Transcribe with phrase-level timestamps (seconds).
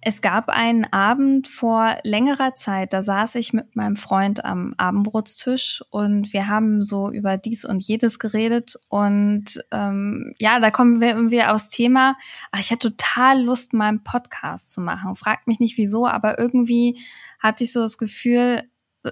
[0.00, 5.82] Es gab einen Abend vor längerer Zeit, da saß ich mit meinem Freund am Abendbrotstisch
[5.90, 8.76] und wir haben so über dies und jedes geredet.
[8.88, 12.16] Und ähm, ja, da kommen wir irgendwie aufs Thema.
[12.52, 15.16] Ach, ich hatte total Lust, mal einen Podcast zu machen.
[15.16, 17.00] Fragt mich nicht wieso, aber irgendwie
[17.40, 18.62] hatte ich so das Gefühl,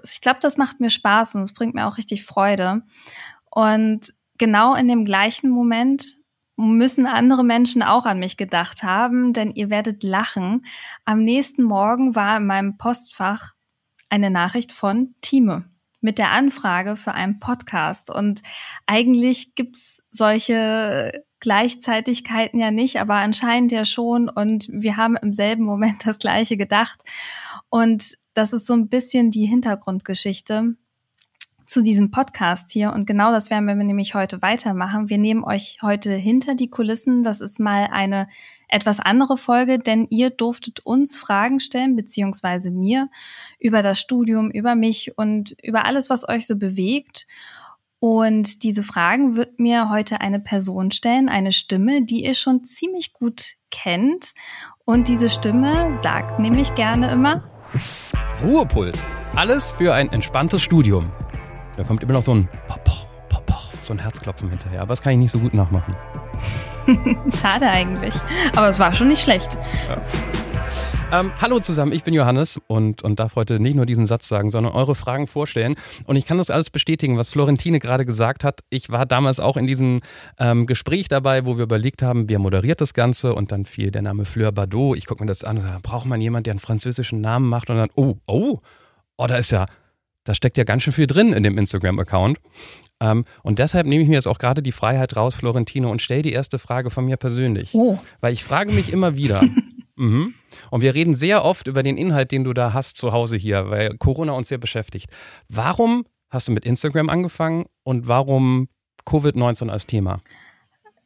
[0.05, 2.83] ich glaube, das macht mir Spaß und es bringt mir auch richtig Freude.
[3.51, 6.17] Und genau in dem gleichen Moment
[6.57, 10.65] müssen andere Menschen auch an mich gedacht haben, denn ihr werdet lachen.
[11.05, 13.53] Am nächsten Morgen war in meinem Postfach
[14.09, 18.11] eine Nachricht von Time mit der Anfrage für einen Podcast.
[18.11, 18.43] Und
[18.87, 24.29] eigentlich gibt's solche Gleichzeitigkeiten ja nicht, aber anscheinend ja schon.
[24.29, 27.01] Und wir haben im selben Moment das gleiche gedacht.
[27.69, 30.77] Und das ist so ein bisschen die Hintergrundgeschichte
[31.67, 32.93] zu diesem Podcast hier.
[32.93, 35.09] Und genau das werden wir nämlich heute weitermachen.
[35.09, 37.23] Wir nehmen euch heute hinter die Kulissen.
[37.23, 38.29] Das ist mal eine
[38.69, 43.09] etwas andere Folge, denn ihr durftet uns Fragen stellen, beziehungsweise mir,
[43.59, 47.27] über das Studium, über mich und über alles, was euch so bewegt.
[47.99, 53.13] Und diese Fragen wird mir heute eine Person stellen, eine Stimme, die ihr schon ziemlich
[53.13, 54.35] gut kennt.
[54.85, 57.51] Und diese Stimme sagt nämlich gerne immer
[58.43, 59.17] Ruhepuls.
[59.35, 61.11] Alles für ein entspanntes Studium.
[61.77, 64.81] Da kommt immer noch so ein Popoch, Popoch, so ein Herzklopfen hinterher.
[64.81, 65.95] Aber das kann ich nicht so gut nachmachen.
[67.41, 68.15] Schade eigentlich.
[68.55, 69.59] Aber es war schon nicht schlecht.
[69.89, 70.01] Ja.
[71.13, 74.51] Ähm, hallo zusammen, ich bin Johannes und, und darf heute nicht nur diesen Satz sagen,
[74.51, 75.77] sondern eure Fragen vorstellen.
[76.05, 78.61] Und ich kann das alles bestätigen, was Florentine gerade gesagt hat.
[78.71, 80.01] Ich war damals auch in diesem
[80.39, 84.03] ähm, Gespräch dabei, wo wir überlegt haben, wer moderiert das Ganze und dann fiel der
[84.03, 84.97] Name Fleur Bardot.
[84.97, 87.77] Ich gucke mir das an, da braucht man jemanden, der einen französischen Namen macht und
[87.77, 88.59] dann, oh, oh,
[89.17, 89.67] oh, da ist ja,
[90.27, 92.39] da steckt ja ganz schön viel drin in dem Instagram-Account.
[93.01, 96.23] Ähm, und deshalb nehme ich mir jetzt auch gerade die Freiheit raus, Florentino, und stelle
[96.23, 97.71] die erste Frage von mir persönlich.
[97.73, 97.99] Oh.
[98.21, 99.43] Weil ich frage mich immer wieder,
[99.97, 100.35] Mhm.
[100.71, 103.71] Und wir reden sehr oft über den Inhalt, den du da hast zu Hause hier,
[103.71, 105.11] weil Corona uns sehr beschäftigt.
[105.49, 108.69] Warum hast du mit Instagram angefangen und warum
[109.07, 110.17] Covid-19 als Thema?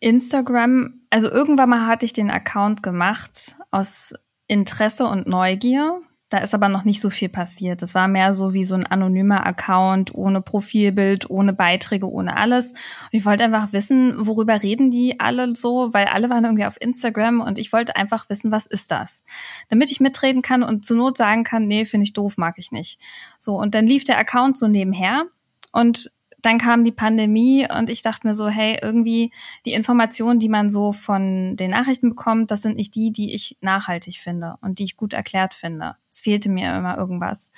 [0.00, 4.14] Instagram, also irgendwann mal hatte ich den Account gemacht aus
[4.48, 6.00] Interesse und Neugier.
[6.30, 7.82] Da ist aber noch nicht so viel passiert.
[7.82, 12.70] Das war mehr so wie so ein anonymer Account, ohne Profilbild, ohne Beiträge, ohne alles.
[12.70, 16.80] Und ich wollte einfach wissen, worüber reden die alle so, weil alle waren irgendwie auf
[16.80, 19.24] Instagram und ich wollte einfach wissen, was ist das?
[19.68, 22.70] Damit ich mitreden kann und zur Not sagen kann, nee, finde ich doof, mag ich
[22.70, 23.00] nicht.
[23.36, 25.24] So, und dann lief der Account so nebenher
[25.72, 26.12] und
[26.42, 29.32] dann kam die Pandemie und ich dachte mir so, hey, irgendwie
[29.64, 33.56] die Informationen, die man so von den Nachrichten bekommt, das sind nicht die, die ich
[33.60, 35.96] nachhaltig finde und die ich gut erklärt finde.
[36.10, 37.50] Es fehlte mir immer irgendwas.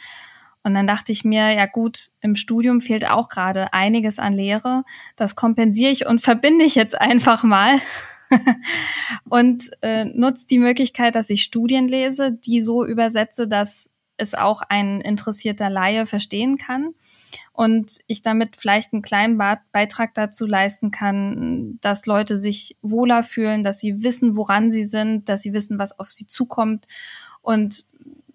[0.64, 4.84] Und dann dachte ich mir, ja gut, im Studium fehlt auch gerade einiges an Lehre.
[5.16, 7.80] Das kompensiere ich und verbinde ich jetzt einfach mal
[9.28, 14.62] und äh, nutze die Möglichkeit, dass ich Studien lese, die so übersetze, dass es auch
[14.68, 16.94] ein interessierter Laie verstehen kann
[17.52, 19.38] und ich damit vielleicht einen kleinen
[19.72, 25.28] Beitrag dazu leisten kann, dass Leute sich wohler fühlen, dass sie wissen, woran sie sind,
[25.28, 26.86] dass sie wissen, was auf sie zukommt
[27.42, 27.86] und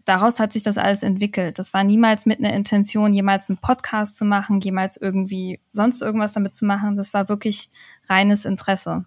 [0.07, 1.59] daraus hat sich das alles entwickelt.
[1.59, 6.33] Das war niemals mit einer Intention, jemals einen Podcast zu machen, jemals irgendwie sonst irgendwas
[6.33, 6.95] damit zu machen.
[6.95, 7.69] Das war wirklich
[8.07, 9.05] reines Interesse.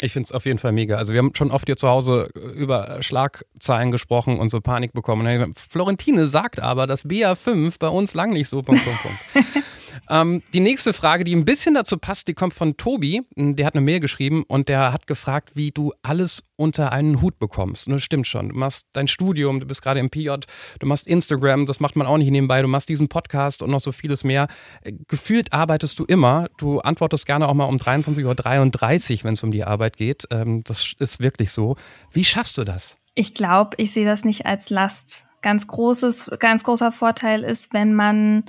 [0.00, 0.96] Ich finde es auf jeden Fall mega.
[0.96, 5.54] Also wir haben schon oft hier zu Hause über Schlagzeilen gesprochen und so Panik bekommen.
[5.54, 8.62] Florentine sagt aber, dass BA5 bei uns lang nicht so.
[8.62, 9.66] Punkt, Punkt, Punkt.
[10.08, 13.22] Ähm, die nächste Frage, die ein bisschen dazu passt, die kommt von Tobi.
[13.36, 17.38] Der hat eine Mail geschrieben und der hat gefragt, wie du alles unter einen Hut
[17.38, 17.86] bekommst.
[17.86, 18.50] Und das stimmt schon.
[18.50, 20.30] Du machst dein Studium, du bist gerade im PJ,
[20.78, 22.62] du machst Instagram, das macht man auch nicht nebenbei.
[22.62, 24.48] Du machst diesen Podcast und noch so vieles mehr.
[24.82, 26.48] Äh, gefühlt arbeitest du immer.
[26.56, 30.26] Du antwortest gerne auch mal um 23.33 Uhr, wenn es um die Arbeit geht.
[30.30, 31.76] Ähm, das ist wirklich so.
[32.12, 32.96] Wie schaffst du das?
[33.14, 35.24] Ich glaube, ich sehe das nicht als Last.
[35.42, 38.44] Ganz großes, ganz großer Vorteil ist, wenn man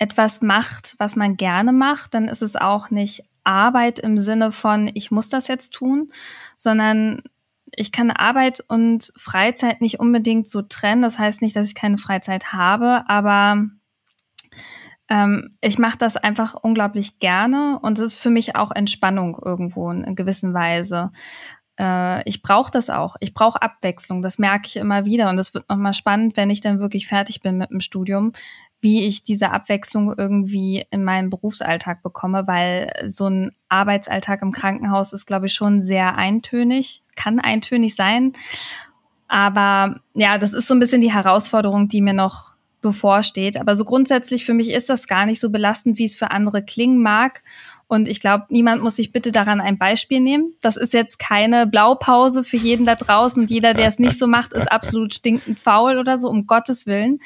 [0.00, 4.90] etwas macht, was man gerne macht, dann ist es auch nicht Arbeit im Sinne von,
[4.94, 6.10] ich muss das jetzt tun,
[6.56, 7.22] sondern
[7.76, 11.02] ich kann Arbeit und Freizeit nicht unbedingt so trennen.
[11.02, 13.66] Das heißt nicht, dass ich keine Freizeit habe, aber
[15.08, 19.90] ähm, ich mache das einfach unglaublich gerne und es ist für mich auch Entspannung irgendwo
[19.90, 21.10] in gewisser Weise.
[21.78, 23.16] Äh, ich brauche das auch.
[23.20, 24.22] Ich brauche Abwechslung.
[24.22, 27.42] Das merke ich immer wieder und es wird nochmal spannend, wenn ich dann wirklich fertig
[27.42, 28.32] bin mit dem Studium,
[28.80, 35.12] wie ich diese Abwechslung irgendwie in meinen Berufsalltag bekomme, weil so ein Arbeitsalltag im Krankenhaus
[35.12, 38.32] ist, glaube ich, schon sehr eintönig, kann eintönig sein.
[39.28, 43.58] Aber ja, das ist so ein bisschen die Herausforderung, die mir noch bevorsteht.
[43.58, 46.64] Aber so grundsätzlich für mich ist das gar nicht so belastend, wie es für andere
[46.64, 47.42] klingen mag.
[47.90, 50.54] Und ich glaube, niemand muss sich bitte daran ein Beispiel nehmen.
[50.60, 53.42] Das ist jetzt keine Blaupause für jeden da draußen.
[53.42, 56.86] Und jeder, der es nicht so macht, ist absolut stinkend faul oder so, um Gottes
[56.86, 57.18] Willen.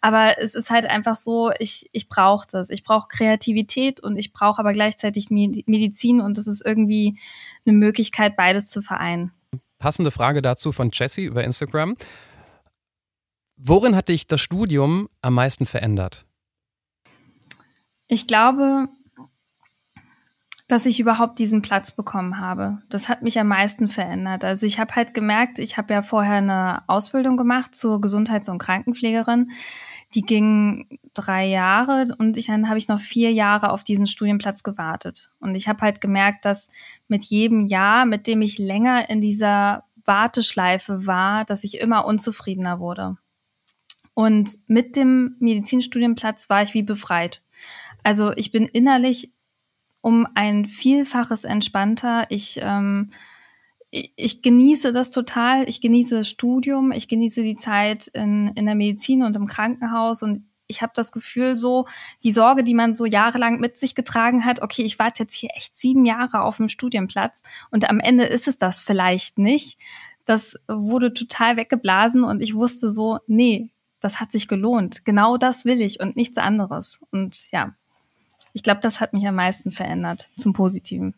[0.00, 2.68] Aber es ist halt einfach so, ich, ich brauche das.
[2.68, 7.16] Ich brauche Kreativität und ich brauche aber gleichzeitig Medizin und das ist irgendwie
[7.64, 9.30] eine Möglichkeit, beides zu vereinen.
[9.78, 11.94] Passende Frage dazu von Jessie über Instagram.
[13.56, 16.24] Worin hat dich das Studium am meisten verändert?
[18.08, 18.88] Ich glaube,
[20.68, 22.82] dass ich überhaupt diesen Platz bekommen habe.
[22.90, 24.44] Das hat mich am meisten verändert.
[24.44, 28.58] Also ich habe halt gemerkt, ich habe ja vorher eine Ausbildung gemacht zur Gesundheits- und
[28.58, 29.50] Krankenpflegerin.
[30.14, 34.62] Die ging drei Jahre und ich, dann habe ich noch vier Jahre auf diesen Studienplatz
[34.62, 35.30] gewartet.
[35.40, 36.68] Und ich habe halt gemerkt, dass
[37.08, 42.78] mit jedem Jahr, mit dem ich länger in dieser Warteschleife war, dass ich immer unzufriedener
[42.78, 43.16] wurde.
[44.12, 47.42] Und mit dem Medizinstudienplatz war ich wie befreit.
[48.02, 49.32] Also ich bin innerlich
[50.08, 52.24] um ein Vielfaches entspannter.
[52.30, 53.10] Ich, ähm,
[53.90, 55.68] ich, ich genieße das total.
[55.68, 56.92] Ich genieße das Studium.
[56.92, 60.22] Ich genieße die Zeit in, in der Medizin und im Krankenhaus.
[60.22, 61.86] Und ich habe das Gefühl, so
[62.22, 65.50] die Sorge, die man so jahrelang mit sich getragen hat, okay, ich warte jetzt hier
[65.54, 69.78] echt sieben Jahre auf dem Studienplatz und am Ende ist es das vielleicht nicht.
[70.24, 75.04] Das wurde total weggeblasen und ich wusste so, nee, das hat sich gelohnt.
[75.04, 77.04] Genau das will ich und nichts anderes.
[77.10, 77.74] Und ja,
[78.52, 81.14] ich glaube, das hat mich am meisten verändert zum Positiven.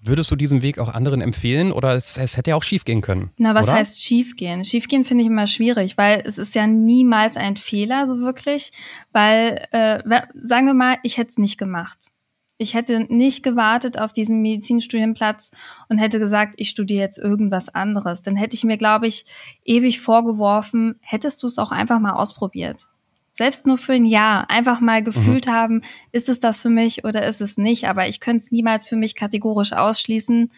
[0.00, 3.30] Würdest du diesen Weg auch anderen empfehlen oder es, es hätte ja auch schiefgehen können?
[3.36, 3.74] Na, was oder?
[3.74, 4.64] heißt schiefgehen?
[4.64, 8.70] Schiefgehen finde ich immer schwierig, weil es ist ja niemals ein Fehler, so wirklich.
[9.12, 10.00] Weil, äh,
[10.34, 12.10] sagen wir mal, ich hätte es nicht gemacht.
[12.58, 15.50] Ich hätte nicht gewartet auf diesen Medizinstudienplatz
[15.88, 18.22] und hätte gesagt, ich studiere jetzt irgendwas anderes.
[18.22, 19.26] Dann hätte ich mir, glaube ich,
[19.64, 22.88] ewig vorgeworfen, hättest du es auch einfach mal ausprobiert.
[23.38, 25.52] Selbst nur für ein Jahr einfach mal gefühlt mhm.
[25.52, 27.86] haben, ist es das für mich oder ist es nicht.
[27.86, 30.50] Aber ich könnte es niemals für mich kategorisch ausschließen,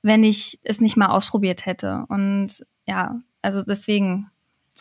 [0.00, 2.06] wenn ich es nicht mal ausprobiert hätte.
[2.08, 4.30] Und ja, also deswegen,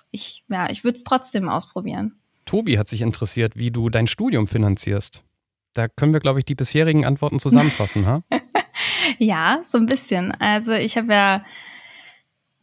[0.10, 2.16] ich, ja, ich würde es trotzdem ausprobieren.
[2.45, 5.22] Tobi hat sich interessiert, wie du dein Studium finanzierst.
[5.74, 8.24] Da können wir, glaube ich, die bisherigen Antworten zusammenfassen, ha?
[9.18, 10.31] ja, so ein bisschen.
[10.31, 11.44] Also ich habe ja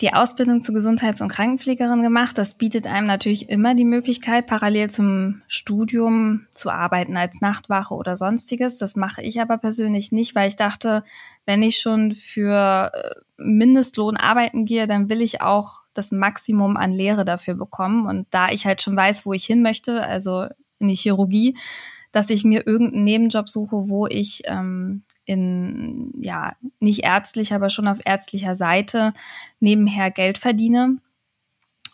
[0.01, 2.39] die Ausbildung zur Gesundheits- und Krankenpflegerin gemacht.
[2.39, 8.17] Das bietet einem natürlich immer die Möglichkeit, parallel zum Studium zu arbeiten als Nachtwache oder
[8.17, 8.79] sonstiges.
[8.79, 11.05] Das mache ich aber persönlich nicht, weil ich dachte,
[11.45, 16.93] wenn ich schon für äh, Mindestlohn arbeiten gehe, dann will ich auch das Maximum an
[16.93, 18.07] Lehre dafür bekommen.
[18.07, 20.47] Und da ich halt schon weiß, wo ich hin möchte, also
[20.79, 21.57] in die Chirurgie,
[22.13, 27.87] dass ich mir irgendeinen Nebenjob suche, wo ich ähm, in, ja, nicht ärztlich, aber schon
[27.87, 29.15] auf ärztlicher Seite
[29.61, 30.97] nebenher Geld verdiene.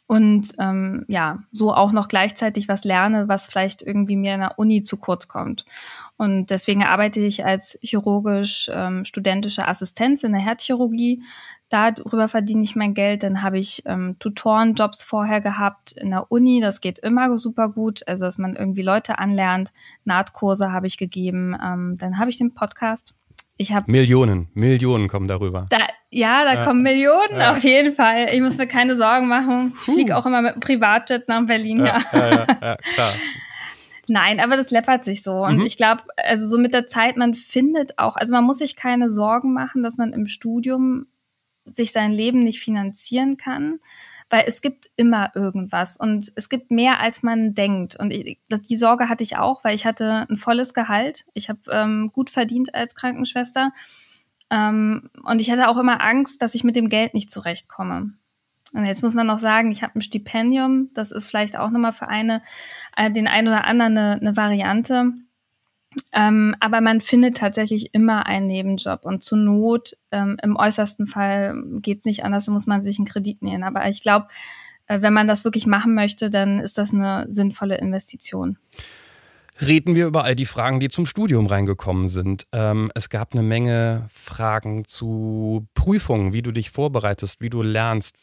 [0.07, 4.59] Und ähm, ja, so auch noch gleichzeitig was lerne, was vielleicht irgendwie mir in der
[4.59, 5.67] Uni zu kurz kommt.
[6.17, 11.23] Und deswegen arbeite ich als chirurgisch ähm, Assistenz in der Herzchirurgie.
[11.69, 13.23] Darüber verdiene ich mein Geld.
[13.25, 16.61] Dann habe ich ähm, Tutorenjobs vorher gehabt in der Uni.
[16.61, 18.07] Das geht immer super gut.
[18.07, 19.73] Also, dass man irgendwie Leute anlernt.
[20.05, 21.55] Nahtkurse habe ich gegeben.
[21.63, 23.15] Ähm, dann habe ich den Podcast.
[23.59, 25.67] Ich habe Millionen, Millionen kommen darüber.
[25.71, 25.79] Da,
[26.11, 26.65] ja, da ja.
[26.65, 27.53] kommen Millionen ja.
[27.53, 28.29] auf jeden Fall.
[28.33, 29.75] Ich muss mir keine Sorgen machen.
[29.87, 31.81] Ich fliege auch immer mit einem Privatjet nach Berlin.
[31.81, 32.21] Ja, ja.
[32.21, 33.13] ja, ja klar.
[34.09, 35.45] Nein, aber das läppert sich so.
[35.45, 35.67] Und mhm.
[35.67, 39.11] ich glaube, also so mit der Zeit, man findet auch, also man muss sich keine
[39.11, 41.07] Sorgen machen, dass man im Studium
[41.65, 43.81] sich sein Leben nicht finanzieren kann,
[44.29, 47.97] weil es gibt immer irgendwas und es gibt mehr, als man denkt.
[47.97, 51.27] Und ich, die Sorge hatte ich auch, weil ich hatte ein volles Gehalt.
[51.35, 53.73] Ich habe ähm, gut verdient als Krankenschwester.
[54.51, 58.15] Ähm, und ich hatte auch immer Angst, dass ich mit dem Geld nicht zurechtkomme.
[58.73, 60.91] Und jetzt muss man noch sagen, ich habe ein Stipendium.
[60.95, 62.43] Das ist vielleicht auch nochmal für eine,
[62.97, 65.13] äh, den einen oder anderen eine, eine Variante.
[66.13, 71.55] Ähm, aber man findet tatsächlich immer einen Nebenjob und zur Not, ähm, im äußersten Fall
[71.81, 73.63] geht es nicht anders, muss man sich einen Kredit nehmen.
[73.63, 74.29] Aber ich glaube,
[74.87, 78.59] äh, wenn man das wirklich machen möchte, dann ist das eine sinnvolle Investition.
[79.61, 82.47] Reden wir über all die Fragen, die zum Studium reingekommen sind.
[82.53, 88.17] Ähm, es gab eine Menge Fragen zu Prüfungen, wie du dich vorbereitest, wie du lernst,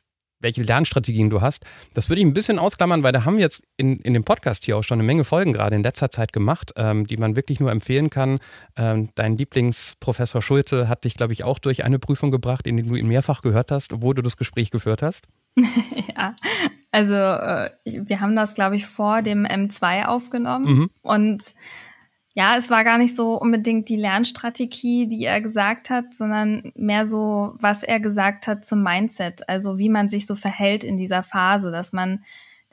[0.44, 1.66] welche Lernstrategien du hast.
[1.94, 4.66] Das würde ich ein bisschen ausklammern, weil da haben wir jetzt in, in dem Podcast
[4.66, 7.60] hier auch schon eine Menge Folgen gerade in letzter Zeit gemacht, ähm, die man wirklich
[7.60, 8.40] nur empfehlen kann.
[8.76, 12.86] Ähm, dein Lieblingsprofessor Schulte hat dich, glaube ich, auch durch eine Prüfung gebracht, in der
[12.86, 15.28] du ihn mehrfach gehört hast, wo du das Gespräch geführt hast.
[15.56, 16.36] ja,
[16.92, 20.90] also äh, wir haben das, glaube ich, vor dem M2 aufgenommen mhm.
[21.02, 21.54] und
[22.36, 27.06] ja, es war gar nicht so unbedingt die Lernstrategie, die er gesagt hat, sondern mehr
[27.06, 31.22] so, was er gesagt hat zum Mindset, also wie man sich so verhält in dieser
[31.22, 32.24] Phase, dass man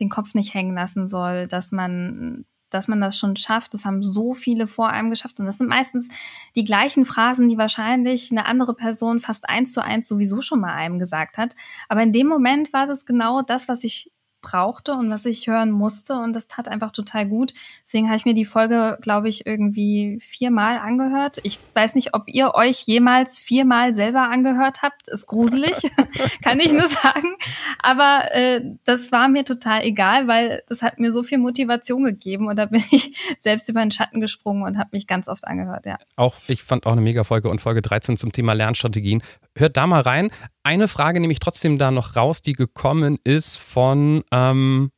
[0.01, 3.75] den Kopf nicht hängen lassen soll, dass man dass man das schon schafft.
[3.75, 5.41] Das haben so viele vor einem geschafft.
[5.41, 6.09] Und das sind meistens
[6.55, 10.73] die gleichen Phrasen, die wahrscheinlich eine andere Person fast eins zu eins sowieso schon mal
[10.73, 11.55] einem gesagt hat.
[11.89, 15.71] Aber in dem Moment war das genau das, was ich brauchte und was ich hören
[15.71, 16.15] musste.
[16.15, 17.53] Und das tat einfach total gut.
[17.85, 21.39] Deswegen habe ich mir die Folge, glaube ich, irgendwie viermal angehört.
[21.43, 25.09] Ich weiß nicht, ob ihr euch jemals viermal selber angehört habt.
[25.09, 25.91] Ist gruselig,
[26.43, 27.37] kann ich nur sagen.
[27.79, 32.49] Aber äh, das war mir total egal, weil das hat mir so viel Motivation gegeben.
[32.49, 35.87] Und da bin ich selbst über den Schatten gesprungen und habe mich ganz oft angehört,
[35.87, 35.99] ja.
[36.17, 39.23] Auch, ich fand auch eine Mega-Folge und Folge 13 zum Thema Lernstrategien.
[39.57, 40.31] Hört da mal rein.
[40.63, 44.91] Eine Frage nehme ich trotzdem da noch raus, die gekommen ist von ähm,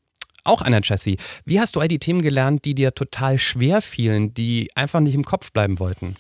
[0.45, 1.17] auch einer Jessie.
[1.45, 5.15] Wie hast du all die Themen gelernt, die dir total schwer fielen, die einfach nicht
[5.15, 6.17] im Kopf bleiben wollten?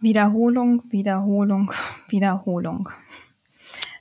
[0.00, 1.72] Wiederholung, Wiederholung,
[2.08, 2.88] Wiederholung.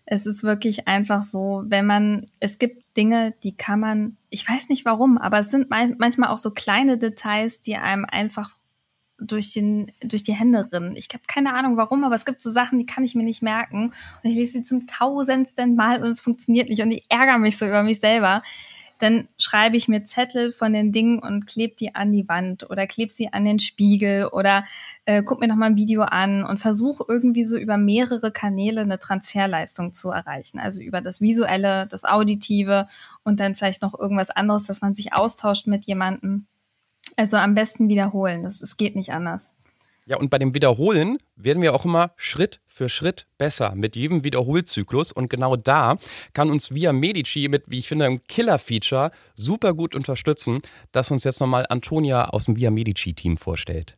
[0.06, 4.70] Es ist wirklich einfach so, wenn man, es gibt Dinge, die kann man, ich weiß
[4.70, 8.52] nicht warum, aber es sind manchmal auch so kleine Details, die einem einfach
[9.20, 10.96] durch, den, durch die Hände rinnen.
[10.96, 13.42] Ich habe keine Ahnung warum, aber es gibt so Sachen, die kann ich mir nicht
[13.42, 13.94] merken.
[14.24, 16.82] Und ich lese sie zum tausendsten Mal und es funktioniert nicht.
[16.82, 18.42] Und ich ärgere mich so über mich selber.
[19.00, 22.86] Dann schreibe ich mir Zettel von den Dingen und klebe die an die Wand oder
[22.86, 24.66] klebe sie an den Spiegel oder
[25.06, 29.00] äh, guck mir nochmal ein Video an und versuche irgendwie so über mehrere Kanäle eine
[29.00, 30.60] Transferleistung zu erreichen.
[30.60, 32.90] Also über das Visuelle, das Auditive
[33.24, 36.46] und dann vielleicht noch irgendwas anderes, dass man sich austauscht mit jemandem.
[37.20, 38.44] Also am besten wiederholen.
[38.44, 39.52] Das, es geht nicht anders.
[40.06, 44.24] Ja, und bei dem Wiederholen werden wir auch immer Schritt für Schritt besser mit jedem
[44.24, 45.12] Wiederholzyklus.
[45.12, 45.98] Und genau da
[46.32, 50.62] kann uns Via Medici mit, wie ich finde, einem Killer-Feature super gut unterstützen,
[50.94, 53.98] das uns jetzt nochmal Antonia aus dem Via Medici-Team vorstellt.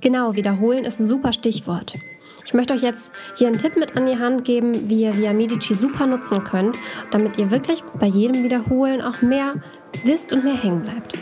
[0.00, 1.98] Genau, wiederholen ist ein super Stichwort.
[2.46, 5.34] Ich möchte euch jetzt hier einen Tipp mit an die Hand geben, wie ihr Via
[5.34, 6.78] Medici super nutzen könnt,
[7.10, 9.62] damit ihr wirklich bei jedem Wiederholen auch mehr
[10.04, 11.12] wisst und mehr hängen bleibt.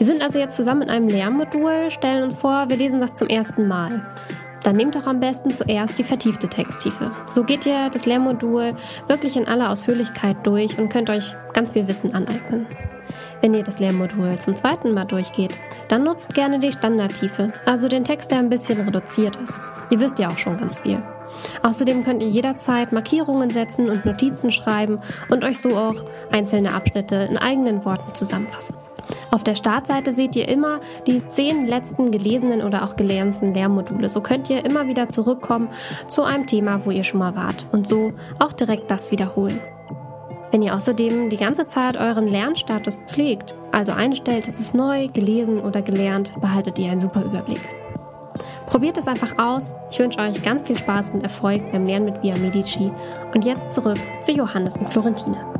[0.00, 3.28] Wir sind also jetzt zusammen in einem Lernmodul, stellen uns vor, wir lesen das zum
[3.28, 4.00] ersten Mal.
[4.62, 7.12] Dann nehmt doch am besten zuerst die vertiefte Texttiefe.
[7.28, 8.76] So geht ihr das Lehrmodul
[9.08, 12.66] wirklich in aller Ausführlichkeit durch und könnt euch ganz viel Wissen aneignen.
[13.42, 15.52] Wenn ihr das Lehrmodul zum zweiten Mal durchgeht,
[15.88, 19.60] dann nutzt gerne die Standardtiefe, also den Text, der ein bisschen reduziert ist.
[19.90, 21.02] Ihr wisst ja auch schon ganz viel.
[21.62, 27.16] Außerdem könnt ihr jederzeit Markierungen setzen und Notizen schreiben und euch so auch einzelne Abschnitte
[27.16, 28.76] in eigenen Worten zusammenfassen.
[29.30, 34.08] Auf der Startseite seht ihr immer die zehn letzten gelesenen oder auch gelernten Lehrmodule.
[34.08, 35.68] So könnt ihr immer wieder zurückkommen
[36.08, 39.60] zu einem Thema, wo ihr schon mal wart und so auch direkt das wiederholen.
[40.50, 45.60] Wenn ihr außerdem die ganze Zeit euren Lernstatus pflegt, also einstellt, es ist neu, gelesen
[45.60, 47.60] oder gelernt, behaltet ihr einen super Überblick.
[48.66, 49.74] Probiert es einfach aus.
[49.90, 52.90] Ich wünsche euch ganz viel Spaß und Erfolg beim Lernen mit Via Medici.
[53.34, 55.59] Und jetzt zurück zu Johannes und Florentine.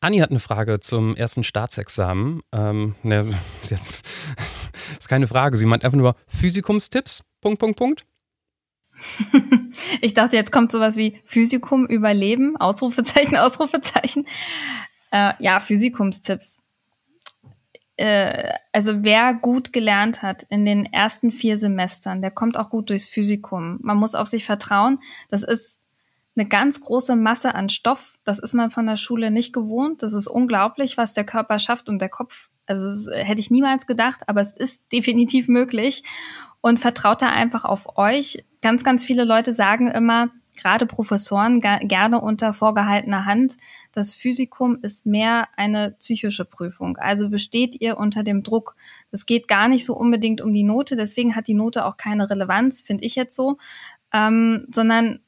[0.00, 2.42] Anni hat eine Frage zum ersten Staatsexamen.
[2.52, 3.70] Ähm, ne, hat,
[4.98, 5.56] ist keine Frage.
[5.56, 7.24] Sie meint einfach nur Physikumstipps.
[7.40, 8.06] Punkt, Punkt, Punkt.
[10.00, 14.26] ich dachte, jetzt kommt sowas wie Physikum überleben, Ausrufezeichen, Ausrufezeichen.
[15.10, 16.60] Äh, ja, Physikumstipps.
[17.96, 22.90] Äh, also wer gut gelernt hat in den ersten vier Semestern, der kommt auch gut
[22.90, 23.78] durchs Physikum.
[23.82, 25.00] Man muss auf sich vertrauen.
[25.28, 25.79] Das ist
[26.36, 28.14] eine ganz große Masse an Stoff.
[28.24, 30.02] Das ist man von der Schule nicht gewohnt.
[30.02, 32.50] Das ist unglaublich, was der Körper schafft und der Kopf.
[32.66, 36.02] Also das hätte ich niemals gedacht, aber es ist definitiv möglich.
[36.60, 38.44] Und vertraut da einfach auf euch.
[38.60, 43.56] Ganz, ganz viele Leute sagen immer, gerade Professoren gerne unter vorgehaltener Hand,
[43.92, 46.96] das Physikum ist mehr eine psychische Prüfung.
[46.98, 48.76] Also besteht ihr unter dem Druck.
[49.10, 52.28] Es geht gar nicht so unbedingt um die Note, deswegen hat die Note auch keine
[52.28, 53.58] Relevanz, finde ich jetzt so,
[54.12, 55.20] ähm, sondern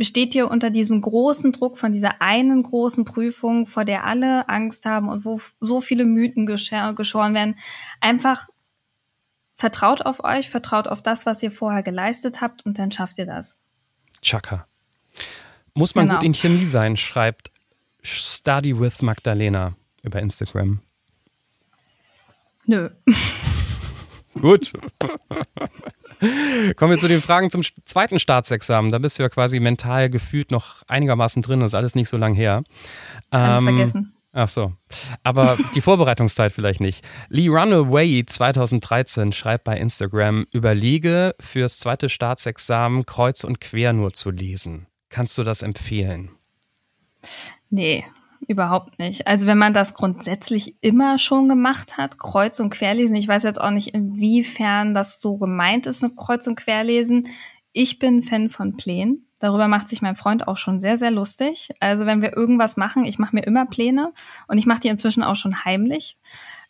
[0.00, 4.86] besteht ihr unter diesem großen Druck von dieser einen großen Prüfung, vor der alle Angst
[4.86, 7.56] haben und wo so viele Mythen geschoren werden.
[8.00, 8.48] Einfach
[9.56, 13.26] vertraut auf euch, vertraut auf das, was ihr vorher geleistet habt und dann schafft ihr
[13.26, 13.60] das.
[14.22, 14.66] Chaka.
[15.74, 16.20] Muss man genau.
[16.20, 17.50] gut in Chemie sein, schreibt
[18.02, 20.80] Study with Magdalena über Instagram.
[22.64, 22.88] Nö.
[24.40, 24.72] Gut.
[26.76, 28.90] Kommen wir zu den Fragen zum zweiten Staatsexamen.
[28.90, 31.60] Da bist du ja quasi mental gefühlt noch einigermaßen drin.
[31.60, 32.62] Das ist alles nicht so lang her.
[33.30, 34.12] Alles ähm, vergessen.
[34.32, 34.72] Ach so.
[35.22, 37.04] Aber die Vorbereitungszeit vielleicht nicht.
[37.28, 44.30] Lee Runaway 2013 schreibt bei Instagram, überlege fürs zweite Staatsexamen kreuz und quer nur zu
[44.30, 44.86] lesen.
[45.08, 46.30] Kannst du das empfehlen?
[47.70, 48.04] Nee,
[48.46, 49.26] überhaupt nicht.
[49.26, 53.60] Also wenn man das grundsätzlich immer schon gemacht hat, Kreuz- und Querlesen, ich weiß jetzt
[53.60, 57.28] auch nicht, inwiefern das so gemeint ist mit Kreuz- und Querlesen.
[57.72, 59.26] Ich bin Fan von Plänen.
[59.38, 61.70] Darüber macht sich mein Freund auch schon sehr, sehr lustig.
[61.80, 64.12] Also wenn wir irgendwas machen, ich mache mir immer Pläne
[64.48, 66.18] und ich mache die inzwischen auch schon heimlich,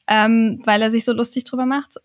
[0.06, 1.96] ähm, weil er sich so lustig drüber macht.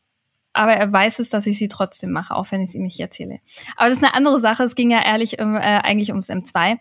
[0.55, 2.99] Aber er weiß es, dass ich sie trotzdem mache, auch wenn ich es ihm nicht
[2.99, 3.39] erzähle.
[3.75, 4.63] Aber das ist eine andere Sache.
[4.63, 6.77] Es ging ja ehrlich äh, eigentlich ums M2.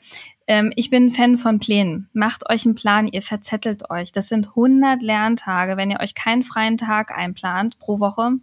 [0.46, 2.08] Ähm, ich bin Fan von Plänen.
[2.12, 4.12] Macht euch einen Plan, ihr verzettelt euch.
[4.12, 5.76] Das sind 100 Lerntage.
[5.76, 8.34] Wenn ihr euch keinen freien Tag einplant pro Woche,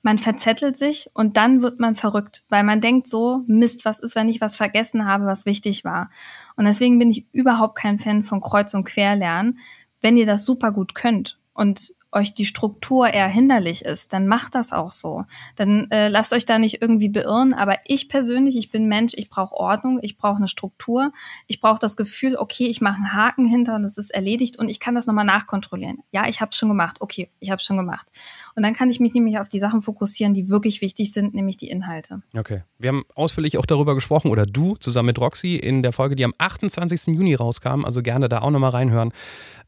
[0.00, 4.14] man verzettelt sich und dann wird man verrückt, weil man denkt so, Mist, was ist,
[4.14, 6.08] wenn ich was vergessen habe, was wichtig war?
[6.56, 9.58] Und deswegen bin ich überhaupt kein Fan von Kreuz- und Querlernen.
[10.00, 14.54] Wenn ihr das super gut könnt und euch die Struktur eher hinderlich ist, dann macht
[14.54, 15.24] das auch so.
[15.54, 17.54] Dann äh, lasst euch da nicht irgendwie beirren.
[17.54, 21.12] Aber ich persönlich, ich bin Mensch, ich brauche Ordnung, ich brauche eine Struktur,
[21.46, 24.68] ich brauche das Gefühl, okay, ich mache einen Haken hinter und es ist erledigt und
[24.68, 25.98] ich kann das nochmal nachkontrollieren.
[26.10, 26.96] Ja, ich habe es schon gemacht.
[27.00, 28.06] Okay, ich habe es schon gemacht.
[28.54, 31.58] Und dann kann ich mich nämlich auf die Sachen fokussieren, die wirklich wichtig sind, nämlich
[31.58, 32.22] die Inhalte.
[32.36, 32.62] Okay.
[32.78, 36.24] Wir haben ausführlich auch darüber gesprochen, oder du zusammen mit Roxy in der Folge, die
[36.24, 37.14] am 28.
[37.14, 37.84] Juni rauskam.
[37.84, 39.12] Also gerne da auch nochmal reinhören.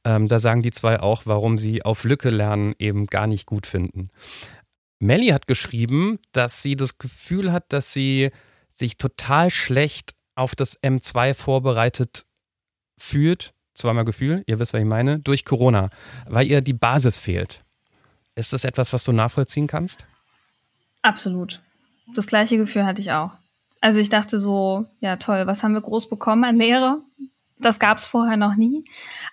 [0.05, 3.67] Ähm, da sagen die zwei auch, warum sie auf Lücke lernen eben gar nicht gut
[3.67, 4.11] finden.
[4.99, 8.31] Melly hat geschrieben, dass sie das Gefühl hat, dass sie
[8.73, 12.27] sich total schlecht auf das M2 vorbereitet
[12.97, 13.53] fühlt.
[13.75, 15.91] Zweimal Gefühl, ihr wisst, was ich meine, durch Corona,
[16.27, 17.65] weil ihr die Basis fehlt.
[18.35, 20.05] Ist das etwas, was du nachvollziehen kannst?
[21.03, 21.61] Absolut.
[22.15, 23.33] Das gleiche Gefühl hatte ich auch.
[23.81, 27.01] Also ich dachte so, ja toll, was haben wir groß bekommen an Lehre?
[27.61, 28.85] Das gab es vorher noch nie.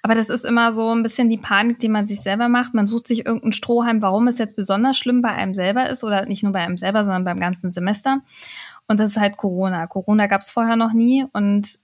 [0.02, 2.74] Aber das ist immer so ein bisschen die Panik, die man sich selber macht.
[2.74, 6.26] Man sucht sich irgendeinen Strohhalm, warum es jetzt besonders schlimm bei einem selber ist oder
[6.26, 8.22] nicht nur bei einem selber, sondern beim ganzen Semester.
[8.88, 9.88] Und das ist halt Corona.
[9.88, 11.26] Corona gab es vorher noch nie.
[11.34, 11.78] Und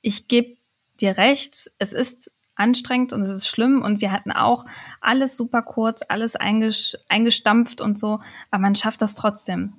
[0.00, 0.56] ich gebe
[1.00, 3.82] dir recht, es ist anstrengend und es ist schlimm.
[3.82, 4.66] Und wir hatten auch
[5.00, 8.20] alles super kurz, alles eingestampft und so.
[8.50, 9.74] Aber man schafft das trotzdem.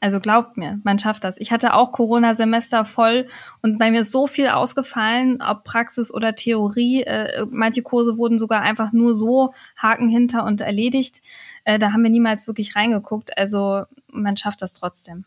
[0.00, 1.36] Also glaubt mir, man schafft das.
[1.38, 3.28] Ich hatte auch Corona-Semester voll
[3.60, 7.02] und bei mir ist so viel ausgefallen, ob Praxis oder Theorie.
[7.02, 11.20] Äh, manche Kurse wurden sogar einfach nur so Haken hinter und erledigt.
[11.64, 13.36] Äh, da haben wir niemals wirklich reingeguckt.
[13.36, 15.26] Also man schafft das trotzdem.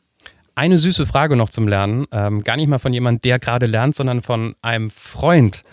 [0.55, 2.05] Eine süße Frage noch zum Lernen.
[2.11, 5.63] Ähm, gar nicht mal von jemandem, der gerade lernt, sondern von einem Freund,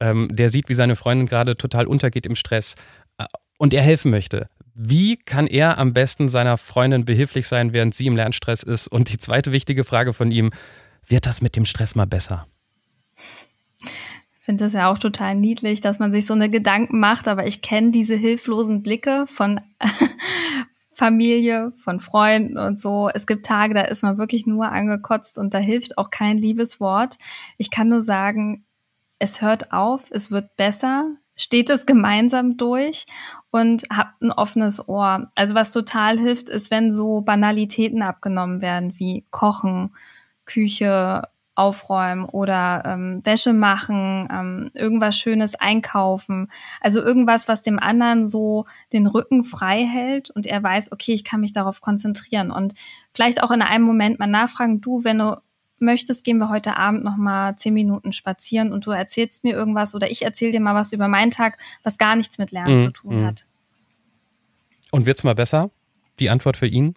[0.00, 2.74] ähm, der sieht, wie seine Freundin gerade total untergeht im Stress
[3.18, 3.24] äh,
[3.58, 4.48] und er helfen möchte.
[4.78, 8.88] Wie kann er am besten seiner Freundin behilflich sein, während sie im Lernstress ist?
[8.88, 10.50] Und die zweite wichtige Frage von ihm,
[11.06, 12.46] wird das mit dem Stress mal besser?
[13.80, 17.46] Ich finde das ja auch total niedlich, dass man sich so eine Gedanken macht, aber
[17.46, 19.62] ich kenne diese hilflosen Blicke von
[20.92, 23.08] Familie, von Freunden und so.
[23.08, 26.80] Es gibt Tage, da ist man wirklich nur angekotzt und da hilft auch kein liebes
[26.80, 27.16] Wort.
[27.56, 28.66] Ich kann nur sagen,
[29.18, 33.06] es hört auf, es wird besser, steht es gemeinsam durch
[33.50, 35.30] und habt ein offenes Ohr.
[35.34, 39.94] Also was total hilft, ist, wenn so Banalitäten abgenommen werden wie Kochen,
[40.44, 41.22] Küche,
[41.56, 46.48] aufräumen oder ähm, Wäsche machen, ähm, irgendwas Schönes einkaufen.
[46.80, 51.24] Also irgendwas, was dem anderen so den Rücken frei hält und er weiß, okay, ich
[51.24, 52.50] kann mich darauf konzentrieren.
[52.50, 52.74] Und
[53.14, 55.40] vielleicht auch in einem Moment mal nachfragen, du, wenn du
[55.78, 59.94] möchtest, gehen wir heute Abend noch mal zehn Minuten spazieren und du erzählst mir irgendwas
[59.94, 62.80] oder ich erzähle dir mal was über meinen Tag, was gar nichts mit Lernen mhm.
[62.80, 63.26] zu tun mhm.
[63.26, 63.46] hat.
[64.90, 65.70] Und wird's mal besser?
[66.18, 66.94] Die Antwort für ihn?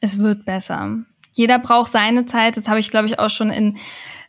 [0.00, 0.98] Es wird besser.
[1.32, 2.56] Jeder braucht seine Zeit.
[2.56, 3.78] Das habe ich, glaube ich, auch schon in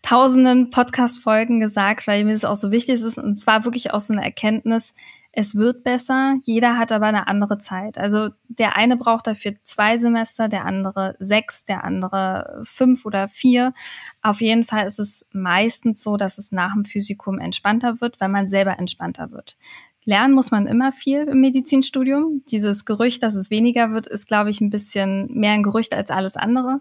[0.02, 3.18] tausenden Podcast-Folgen gesagt, weil mir das auch so wichtig ist.
[3.18, 4.96] Und zwar wirklich auch so eine Erkenntnis,
[5.38, 7.98] es wird besser, jeder hat aber eine andere Zeit.
[7.98, 13.74] Also der eine braucht dafür zwei Semester, der andere sechs, der andere fünf oder vier.
[14.22, 18.30] Auf jeden Fall ist es meistens so, dass es nach dem Physikum entspannter wird, weil
[18.30, 19.58] man selber entspannter wird.
[20.06, 22.44] Lernen muss man immer viel im Medizinstudium.
[22.50, 26.12] Dieses Gerücht, dass es weniger wird, ist, glaube ich, ein bisschen mehr ein Gerücht als
[26.12, 26.80] alles andere.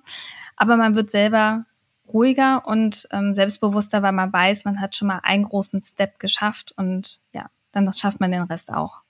[0.57, 1.67] Aber man wird selber
[2.07, 6.73] ruhiger und ähm, selbstbewusster, weil man weiß, man hat schon mal einen großen Step geschafft
[6.77, 9.03] und ja, dann schafft man den Rest auch.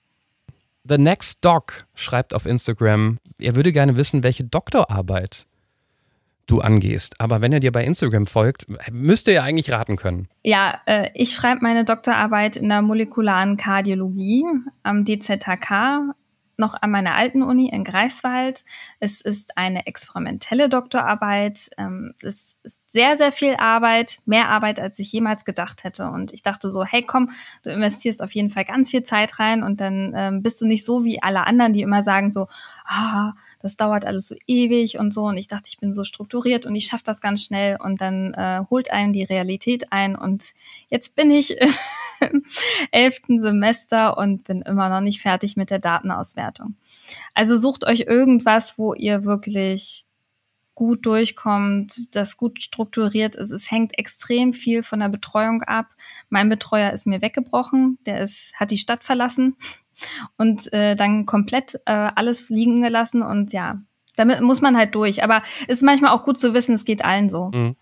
[0.87, 5.47] The Next Doc schreibt auf Instagram, er würde gerne wissen, welche Doktorarbeit
[6.47, 7.19] du angehst.
[7.19, 10.27] Aber wenn er dir bei Instagram folgt, müsste er eigentlich raten können.
[10.43, 14.45] Ja, äh, ich schreibe meine Doktorarbeit in der molekularen Kardiologie
[14.83, 16.13] am DZHK
[16.57, 18.65] noch an meiner alten Uni in Greifswald.
[18.99, 21.69] Es ist eine experimentelle Doktorarbeit.
[21.77, 26.09] Ähm, es ist sehr, sehr viel Arbeit, mehr Arbeit, als ich jemals gedacht hätte.
[26.09, 27.31] Und ich dachte so, hey, komm,
[27.63, 30.85] du investierst auf jeden Fall ganz viel Zeit rein und dann ähm, bist du nicht
[30.85, 32.47] so wie alle anderen, die immer sagen so,
[32.85, 35.23] ah, das dauert alles so ewig und so.
[35.23, 37.77] Und ich dachte, ich bin so strukturiert und ich schaffe das ganz schnell.
[37.83, 40.15] Und dann äh, holt einem die Realität ein.
[40.15, 40.53] Und
[40.89, 41.57] jetzt bin ich
[42.21, 42.45] im
[42.91, 46.75] elften Semester und bin immer noch nicht fertig mit der Datenauswertung.
[47.33, 50.05] Also sucht euch irgendwas, wo ihr wirklich
[50.75, 53.51] gut durchkommt, das gut strukturiert ist.
[53.51, 55.87] Es hängt extrem viel von der Betreuung ab.
[56.29, 59.55] Mein Betreuer ist mir weggebrochen, der ist, hat die Stadt verlassen
[60.37, 63.81] und äh, dann komplett äh, alles liegen gelassen und ja,
[64.17, 65.23] damit muss man halt durch.
[65.23, 67.51] Aber es ist manchmal auch gut zu wissen, es geht allen so.
[67.53, 67.75] Mhm.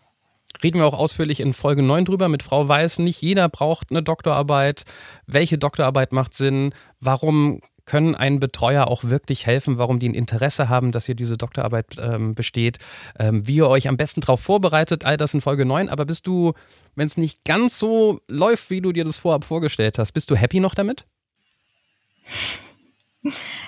[0.62, 3.00] Reden wir auch ausführlich in Folge 9 drüber mit Frau Weiß.
[3.00, 4.84] Nicht jeder braucht eine Doktorarbeit.
[5.26, 6.74] Welche Doktorarbeit macht Sinn?
[7.00, 11.38] Warum können einen Betreuer auch wirklich helfen, warum die ein Interesse haben, dass ihr diese
[11.38, 12.78] Doktorarbeit ähm, besteht,
[13.20, 15.90] ähm, wie ihr euch am besten darauf vorbereitet, all das in Folge 9.
[15.90, 16.54] Aber bist du,
[16.96, 20.36] wenn es nicht ganz so läuft, wie du dir das vorab vorgestellt hast, bist du
[20.36, 21.06] happy noch damit?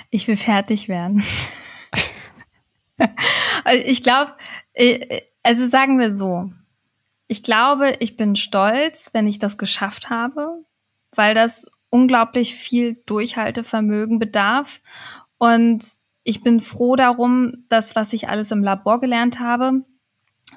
[0.09, 1.23] Ich will fertig werden.
[3.85, 4.33] ich glaube,
[4.73, 6.51] äh, also sagen wir so,
[7.27, 10.63] ich glaube, ich bin stolz, wenn ich das geschafft habe,
[11.13, 14.81] weil das unglaublich viel Durchhaltevermögen bedarf.
[15.37, 15.85] Und
[16.23, 19.83] ich bin froh darum, dass was ich alles im Labor gelernt habe,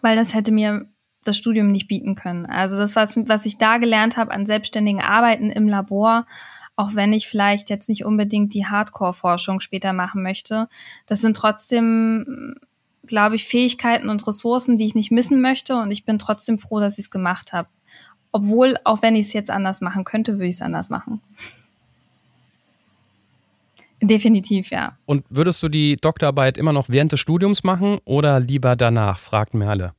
[0.03, 0.87] weil das hätte mir
[1.25, 2.47] das Studium nicht bieten können.
[2.47, 6.27] Also das, was, was ich da gelernt habe an selbstständigen Arbeiten im Labor,
[6.75, 10.69] auch wenn ich vielleicht jetzt nicht unbedingt die Hardcore-Forschung später machen möchte,
[11.07, 12.55] das sind trotzdem,
[13.09, 15.77] glaube ich, Fähigkeiten und Ressourcen, die ich nicht missen möchte.
[15.77, 17.69] Und ich bin trotzdem froh, dass ich es gemacht habe.
[18.31, 21.21] Obwohl, auch wenn ich es jetzt anders machen könnte, würde ich es anders machen.
[24.01, 24.97] Definitiv, ja.
[25.07, 29.19] Und würdest du die Doktorarbeit immer noch während des Studiums machen oder lieber danach?
[29.19, 29.93] Fragt Merle.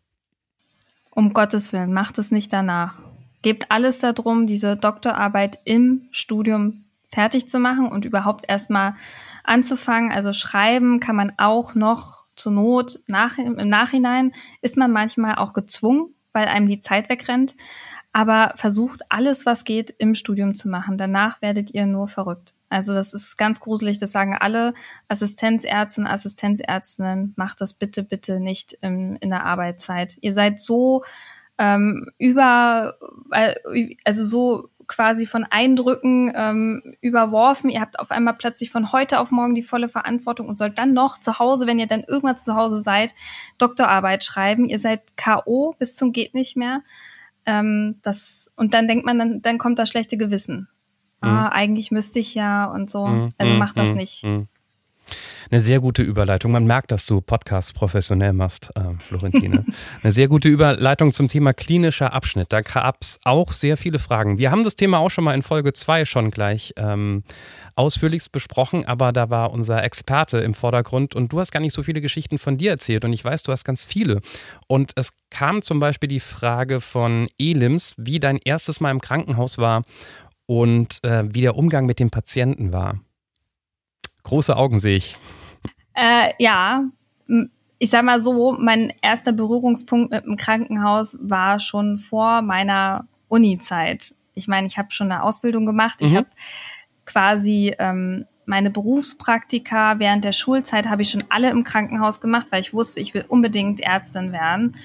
[1.11, 3.01] Um Gottes Willen, macht es nicht danach.
[3.41, 8.95] Gebt alles darum, diese Doktorarbeit im Studium fertig zu machen und überhaupt erstmal
[9.43, 10.11] anzufangen.
[10.11, 15.53] Also schreiben kann man auch noch zur Not nach, im Nachhinein ist man manchmal auch
[15.53, 17.55] gezwungen, weil einem die Zeit wegrennt
[18.11, 20.97] aber versucht alles, was geht, im Studium zu machen.
[20.97, 22.53] Danach werdet ihr nur verrückt.
[22.69, 24.73] Also das ist ganz gruselig, das sagen alle
[25.07, 30.17] Assistenzärzte, Assistenzärztinnen, macht das bitte, bitte nicht in, in der Arbeitszeit.
[30.21, 31.03] Ihr seid so
[31.57, 32.95] ähm, über,
[33.31, 37.69] äh, also so quasi von Eindrücken ähm, überworfen.
[37.69, 40.93] Ihr habt auf einmal plötzlich von heute auf morgen die volle Verantwortung und sollt dann
[40.93, 43.15] noch zu Hause, wenn ihr dann irgendwann zu Hause seid,
[43.57, 44.67] Doktorarbeit schreiben.
[44.67, 45.75] Ihr seid K.O.
[45.79, 46.81] bis zum geht nicht mehr.
[47.45, 50.67] Ähm, das, und dann denkt man, dann, dann kommt das schlechte Gewissen.
[51.21, 51.29] Mhm.
[51.29, 53.07] Ah, eigentlich müsste ich ja und so.
[53.07, 53.33] Mhm.
[53.37, 53.95] Also mach das mhm.
[53.95, 54.23] nicht.
[54.23, 54.47] Mhm.
[55.51, 56.51] Eine sehr gute Überleitung.
[56.51, 59.65] Man merkt, dass du Podcasts professionell machst, äh, Florentine.
[60.03, 62.53] Eine sehr gute Überleitung zum Thema klinischer Abschnitt.
[62.53, 64.37] Da gab es auch sehr viele Fragen.
[64.37, 67.23] Wir haben das Thema auch schon mal in Folge 2 schon gleich ähm,
[67.75, 71.81] ausführlichst besprochen, aber da war unser Experte im Vordergrund und du hast gar nicht so
[71.81, 74.21] viele Geschichten von dir erzählt und ich weiß, du hast ganz viele.
[74.67, 79.57] Und es kam zum Beispiel die Frage von Elims, wie dein erstes Mal im Krankenhaus
[79.57, 79.83] war
[80.45, 82.99] und äh, wie der Umgang mit dem Patienten war.
[84.23, 85.15] Große Augen sehe ich.
[85.93, 86.83] Äh, ja,
[87.79, 94.13] ich sag mal so, mein erster Berührungspunkt mit dem Krankenhaus war schon vor meiner Uni-Zeit.
[94.33, 96.01] Ich meine, ich habe schon eine Ausbildung gemacht.
[96.01, 96.07] Mhm.
[96.07, 96.27] Ich habe
[97.05, 102.61] quasi ähm, meine Berufspraktika während der Schulzeit habe ich schon alle im Krankenhaus gemacht, weil
[102.61, 104.75] ich wusste, ich will unbedingt Ärztin werden.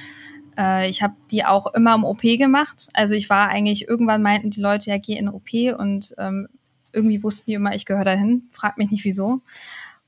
[0.57, 2.88] Äh, ich habe die auch immer im OP gemacht.
[2.92, 6.49] Also ich war eigentlich, irgendwann meinten die Leute, ja, geh in OP und ähm,
[6.95, 8.49] irgendwie wussten die immer, ich gehöre dahin.
[8.53, 9.43] Frag mich nicht wieso.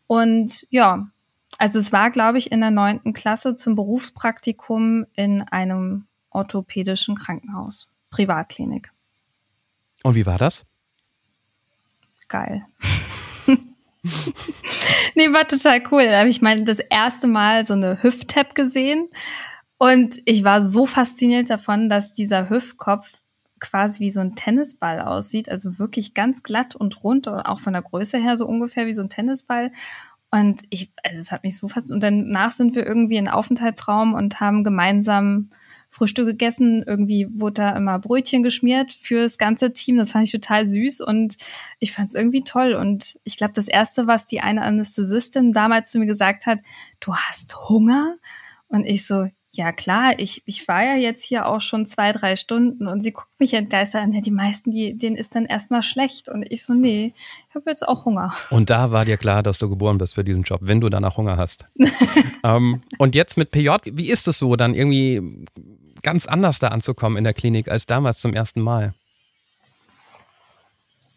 [0.07, 1.09] Und ja,
[1.59, 7.89] also es war, glaube ich, in der neunten Klasse zum Berufspraktikum in einem orthopädischen Krankenhaus,
[8.11, 8.93] Privatklinik.
[10.03, 10.65] Und wie war das?
[12.29, 12.67] Geil.
[15.15, 16.05] nee, war total cool.
[16.05, 19.09] Da habe ich mal das erste Mal so eine Hüft-Tap gesehen.
[19.79, 23.13] Und ich war so fasziniert davon, dass dieser Hüftkopf
[23.61, 27.73] quasi wie so ein Tennisball aussieht, also wirklich ganz glatt und rund und auch von
[27.73, 29.73] der Größe her so ungefähr wie so ein Tennisball.
[30.31, 34.15] Und ich, also es hat mich so fast, und danach sind wir irgendwie in Aufenthaltsraum
[34.15, 35.51] und haben gemeinsam
[35.89, 36.85] Frühstück gegessen.
[36.87, 39.97] Irgendwie wurde da immer Brötchen geschmiert für das ganze Team.
[39.97, 41.37] Das fand ich total süß und
[41.79, 42.75] ich fand es irgendwie toll.
[42.75, 46.59] Und ich glaube, das Erste, was die eine Anästhesistin damals zu mir gesagt hat,
[47.01, 48.17] du hast Hunger?
[48.69, 52.37] Und ich so, ja klar, ich, ich war ja jetzt hier auch schon zwei, drei
[52.37, 54.13] Stunden und sie guckt mich entgeistert an.
[54.13, 56.29] Ja, die meisten, die, denen ist dann erstmal schlecht.
[56.29, 57.15] Und ich so, nee,
[57.49, 58.35] ich habe jetzt auch Hunger.
[58.51, 61.17] Und da war dir klar, dass du geboren bist für diesen Job, wenn du danach
[61.17, 61.67] Hunger hast.
[62.45, 65.47] ähm, und jetzt mit PJ, wie ist es so, dann irgendwie
[66.03, 68.95] ganz anders da anzukommen in der Klinik als damals zum ersten Mal?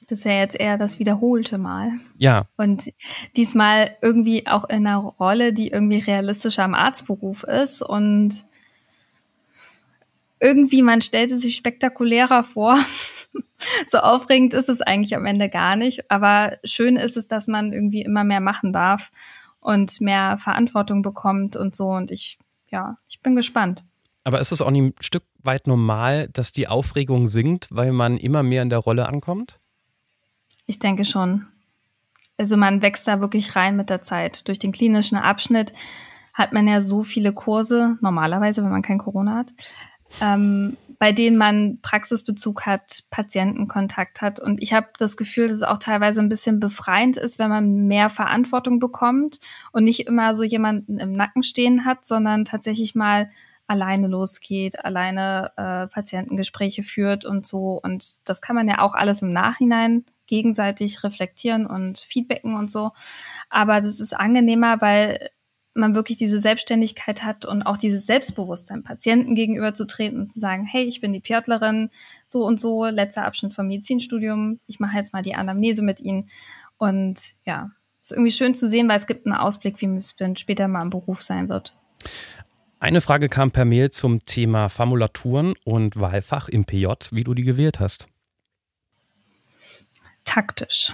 [0.10, 1.92] Das ist ja jetzt eher das wiederholte Mal.
[2.18, 2.46] Ja.
[2.58, 2.92] Und
[3.36, 8.46] diesmal irgendwie auch in einer Rolle, die irgendwie realistischer am Arztberuf ist und
[10.40, 12.78] irgendwie, man stellt es sich spektakulärer vor.
[13.86, 16.10] so aufregend ist es eigentlich am Ende gar nicht.
[16.10, 19.12] Aber schön ist es, dass man irgendwie immer mehr machen darf
[19.60, 21.90] und mehr Verantwortung bekommt und so.
[21.90, 22.40] Und ich
[22.72, 23.84] ja, ich bin gespannt.
[24.24, 28.18] Aber ist es auch nicht ein Stück weit normal, dass die Aufregung sinkt, weil man
[28.18, 29.60] immer mehr in der Rolle ankommt?
[30.70, 31.48] Ich denke schon.
[32.38, 34.48] Also man wächst da wirklich rein mit der Zeit.
[34.48, 35.74] Durch den klinischen Abschnitt
[36.36, 39.52] hat man ja so viele Kurse, normalerweise, wenn man kein Corona hat,
[40.22, 44.40] ähm, bei denen man Praxisbezug hat, Patientenkontakt hat.
[44.40, 47.88] Und ich habe das Gefühl, dass es auch teilweise ein bisschen befreiend ist, wenn man
[47.88, 49.40] mehr Verantwortung bekommt
[49.72, 53.32] und nicht immer so jemanden im Nacken stehen hat, sondern tatsächlich mal
[53.66, 57.80] alleine losgeht, alleine äh, Patientengespräche führt und so.
[57.82, 62.92] Und das kann man ja auch alles im Nachhinein gegenseitig reflektieren und feedbacken und so.
[63.50, 65.30] Aber das ist angenehmer, weil
[65.74, 70.40] man wirklich diese Selbstständigkeit hat und auch dieses Selbstbewusstsein, Patienten gegenüber zu treten und zu
[70.40, 71.90] sagen, hey, ich bin die Pjörtlerin,
[72.26, 76.30] so und so, letzter Abschnitt vom Medizinstudium, ich mache jetzt mal die Anamnese mit Ihnen.
[76.78, 80.36] Und ja, ist irgendwie schön zu sehen, weil es gibt einen Ausblick, wie es dann
[80.36, 81.76] später mal im Beruf sein wird.
[82.80, 87.44] Eine Frage kam per Mail zum Thema Formulaturen und Wahlfach im PJ, wie du die
[87.44, 88.08] gewählt hast.
[90.30, 90.94] Taktisch.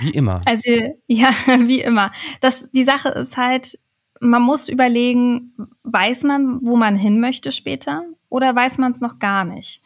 [0.00, 0.40] Wie immer.
[0.46, 0.68] Also,
[1.06, 2.10] ja, wie immer.
[2.40, 3.78] Das, die Sache ist halt,
[4.20, 5.54] man muss überlegen,
[5.84, 9.80] weiß man, wo man hin möchte später oder weiß man es noch gar nicht?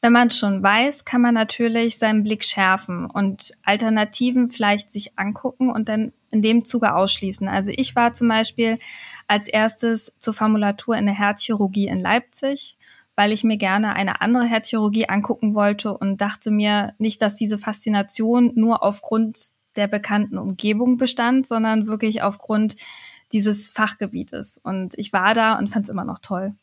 [0.00, 5.16] Wenn man es schon weiß, kann man natürlich seinen Blick schärfen und Alternativen vielleicht sich
[5.16, 7.46] angucken und dann in dem Zuge ausschließen.
[7.46, 8.80] Also ich war zum Beispiel
[9.28, 12.76] als erstes zur Formulatur in der Herzchirurgie in Leipzig
[13.16, 17.58] weil ich mir gerne eine andere Herzchirurgie angucken wollte und dachte mir nicht, dass diese
[17.58, 22.76] Faszination nur aufgrund der bekannten Umgebung bestand, sondern wirklich aufgrund
[23.32, 24.60] dieses Fachgebietes.
[24.62, 26.54] Und ich war da und fand es immer noch toll.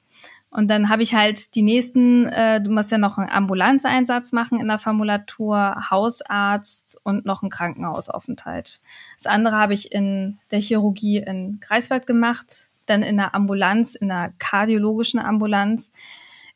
[0.51, 4.59] Und dann habe ich halt die nächsten, äh, du musst ja noch einen Ambulanzeinsatz machen
[4.59, 8.81] in der Formulatur, Hausarzt und noch einen Krankenhausaufenthalt.
[9.17, 14.07] Das andere habe ich in der Chirurgie in Greifswald gemacht, dann in der Ambulanz, in
[14.07, 15.91] der kardiologischen Ambulanz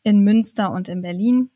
[0.03, 1.49] in Münster und in Berlin.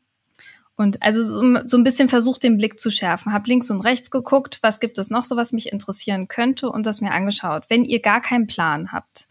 [0.76, 3.32] Und also so, so ein bisschen versucht, den Blick zu schärfen.
[3.32, 6.86] Hab links und rechts geguckt, was gibt es noch so, was mich interessieren könnte und
[6.86, 7.64] das mir angeschaut.
[7.68, 9.28] Wenn ihr gar keinen Plan habt,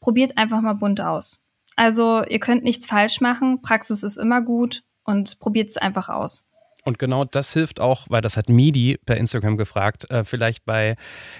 [0.00, 1.40] probiert einfach mal bunt aus.
[1.76, 6.49] Also ihr könnt nichts falsch machen, Praxis ist immer gut und probiert es einfach aus.
[6.90, 10.96] Und genau das hilft auch, weil das hat Midi per Instagram gefragt, äh, vielleicht bei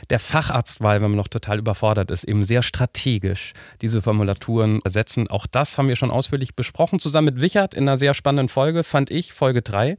[0.09, 5.27] der Facharztwahl, wenn man noch total überfordert ist, eben sehr strategisch diese Formulaturen setzen.
[5.27, 8.85] Auch das haben wir schon ausführlich besprochen, zusammen mit Wichert in einer sehr spannenden Folge,
[8.85, 9.99] fand ich, Folge 3.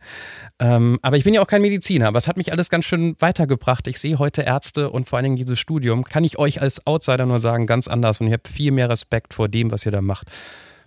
[0.59, 3.17] Ähm, aber ich bin ja auch kein Mediziner, aber es hat mich alles ganz schön
[3.19, 3.89] weitergebracht.
[3.89, 7.25] Ich sehe heute Ärzte und vor allen Dingen dieses Studium, kann ich euch als Outsider
[7.25, 8.21] nur sagen, ganz anders.
[8.21, 10.31] Und ich habe viel mehr Respekt vor dem, was ihr da macht,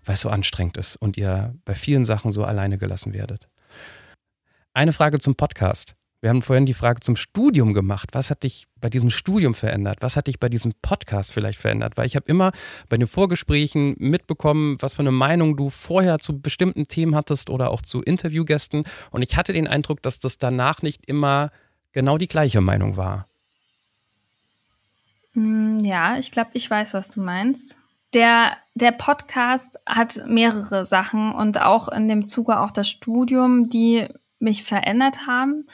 [0.07, 3.47] weil es so anstrengend ist und ihr bei vielen Sachen so alleine gelassen werdet.
[4.77, 5.95] Eine Frage zum Podcast.
[6.21, 8.09] Wir haben vorhin die Frage zum Studium gemacht.
[8.11, 9.99] Was hat dich bei diesem Studium verändert?
[10.01, 11.97] Was hat dich bei diesem Podcast vielleicht verändert?
[11.97, 12.51] Weil ich habe immer
[12.89, 17.71] bei den Vorgesprächen mitbekommen, was für eine Meinung du vorher zu bestimmten Themen hattest oder
[17.71, 18.83] auch zu Interviewgästen.
[19.13, 21.53] Und ich hatte den Eindruck, dass das danach nicht immer
[21.93, 23.29] genau die gleiche Meinung war.
[25.35, 27.77] Hm, ja, ich glaube, ich weiß, was du meinst.
[28.13, 34.09] Der, der Podcast hat mehrere Sachen und auch in dem Zuge auch das Studium, die
[34.45, 35.67] mich verändert haben.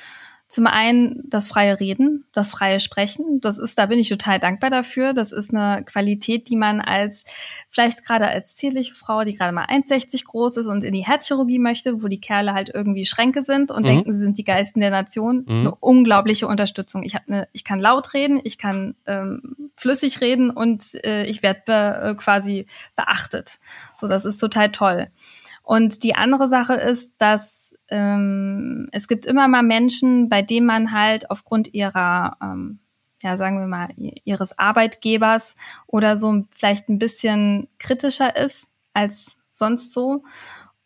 [0.51, 3.41] Zum einen das freie Reden, das freie Sprechen.
[3.41, 5.13] Das ist, da bin ich total dankbar dafür.
[5.15, 7.25] Das ist eine Qualität, die man als,
[7.69, 11.61] vielleicht gerade als zierliche Frau, die gerade mal 1,60 groß ist und in die Herzchirurgie
[11.61, 13.87] möchte, wo die Kerle halt irgendwie Schränke sind und mhm.
[13.87, 15.61] denken, sie sind die Geisten der Nation, mhm.
[15.61, 17.05] eine unglaubliche Unterstützung.
[17.05, 21.63] Ich eine, ich kann laut reden, ich kann ähm, flüssig reden und äh, ich werde
[21.65, 23.61] be, äh, quasi beachtet.
[23.95, 25.13] So, das ist total toll.
[25.63, 30.93] Und die andere Sache ist, dass ähm, es gibt immer mal Menschen, bei denen man
[30.93, 32.81] halt aufgrund ihrer, ähm,
[33.23, 39.93] ja, sagen wir mal, ihres Arbeitgebers oder so vielleicht ein bisschen kritischer ist als sonst
[39.93, 40.25] so.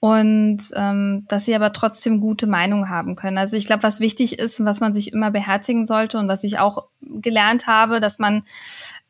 [0.01, 3.39] Und ähm, dass sie aber trotzdem gute Meinung haben können.
[3.39, 6.45] Also ich glaube, was wichtig ist und was man sich immer beherzigen sollte und was
[6.45, 8.43] ich auch gelernt habe, dass man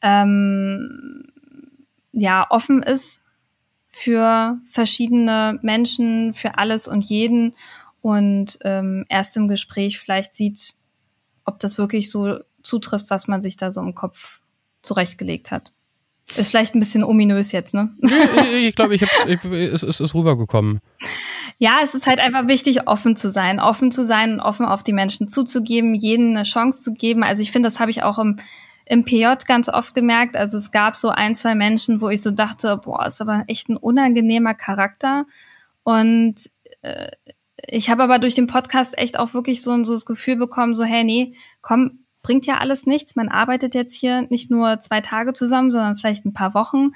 [0.03, 1.24] ähm,
[2.12, 3.24] ja offen ist
[3.97, 7.55] für verschiedene Menschen, für alles und jeden
[8.01, 10.75] und ähm, erst im Gespräch vielleicht sieht,
[11.45, 14.41] ob das wirklich so zutrifft, was man sich da so im Kopf
[14.83, 15.73] zurechtgelegt hat.
[16.35, 17.95] Ist vielleicht ein bisschen ominös jetzt, ne?
[18.63, 20.81] ich glaube, ich hab, ich, es, es ist rübergekommen.
[21.59, 24.83] Ja, es ist halt einfach wichtig, offen zu sein, offen zu sein und offen auf
[24.83, 27.23] die Menschen zuzugeben, jedem eine Chance zu geben.
[27.23, 28.39] Also ich finde, das habe ich auch im
[28.87, 30.37] im PJ ganz oft gemerkt.
[30.37, 33.68] Also es gab so ein, zwei Menschen, wo ich so dachte, boah, ist aber echt
[33.68, 35.27] ein unangenehmer Charakter.
[35.83, 36.37] Und
[36.83, 37.11] äh,
[37.66, 40.85] ich habe aber durch den Podcast echt auch wirklich so, so das Gefühl bekommen, so,
[40.85, 43.16] hey, nee, komm, bringt ja alles nichts.
[43.16, 46.92] Man arbeitet jetzt hier nicht nur zwei Tage zusammen, sondern vielleicht ein paar Wochen.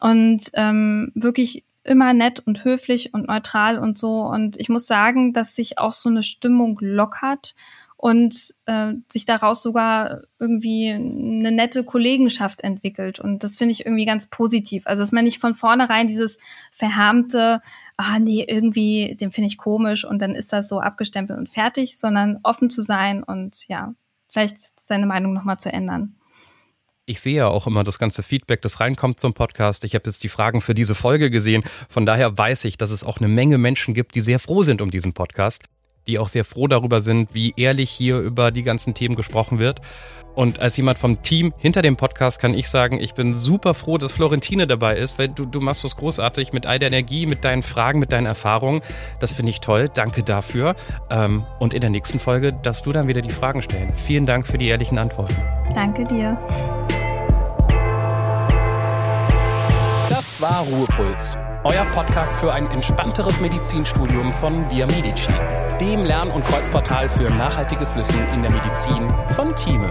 [0.00, 4.22] und ähm, wirklich immer nett und höflich und neutral und so.
[4.22, 7.54] Und ich muss sagen, dass sich auch so eine Stimmung lockert
[7.96, 13.20] und äh, sich daraus sogar irgendwie eine nette Kollegenschaft entwickelt.
[13.20, 14.86] Und das finde ich irgendwie ganz positiv.
[14.86, 16.38] Also, dass man nicht von vornherein dieses
[16.72, 17.62] verhärmte,
[17.96, 21.98] ah nee, irgendwie, den finde ich komisch und dann ist das so abgestempelt und fertig,
[21.98, 23.94] sondern offen zu sein und ja,
[24.28, 26.16] vielleicht seine Meinung nochmal zu ändern.
[27.06, 29.84] Ich sehe ja auch immer das ganze Feedback, das reinkommt zum Podcast.
[29.84, 31.62] Ich habe jetzt die Fragen für diese Folge gesehen.
[31.88, 34.80] Von daher weiß ich, dass es auch eine Menge Menschen gibt, die sehr froh sind
[34.80, 35.64] um diesen Podcast,
[36.06, 39.80] die auch sehr froh darüber sind, wie ehrlich hier über die ganzen Themen gesprochen wird.
[40.34, 43.98] Und als jemand vom Team hinter dem Podcast kann ich sagen, ich bin super froh,
[43.98, 47.44] dass Florentine dabei ist, weil du, du machst das großartig mit all der Energie, mit
[47.44, 48.82] deinen Fragen, mit deinen Erfahrungen.
[49.20, 49.88] Das finde ich toll.
[49.92, 50.74] Danke dafür.
[51.08, 53.92] Ähm, und in der nächsten Folge darfst du dann wieder die Fragen stellen.
[53.94, 55.36] Vielen Dank für die ehrlichen Antworten.
[55.74, 56.36] Danke dir.
[60.08, 65.32] Das war Ruhepuls, euer Podcast für ein entspannteres Medizinstudium von Via Medici,
[65.80, 69.90] dem Lern- und Kreuzportal für nachhaltiges Wissen in der Medizin von Thieme.